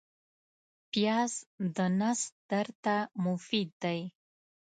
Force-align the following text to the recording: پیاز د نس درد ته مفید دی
پیاز 0.91 1.31
د 1.75 1.77
نس 1.99 2.21
درد 2.49 2.73
ته 2.85 2.95
مفید 3.25 3.69
دی 3.83 3.99